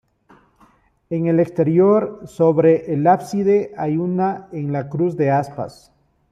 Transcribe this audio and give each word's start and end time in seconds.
En 1.11 1.27
el 1.27 1.39
exterior, 1.39 2.21
sobre 2.25 2.91
el 2.91 3.05
ábside, 3.05 3.71
hay 3.77 3.97
una 3.97 4.47
en 4.51 4.71
la 4.73 4.89
cruz 4.89 5.15
de 5.15 5.29
aspas. 5.29 5.91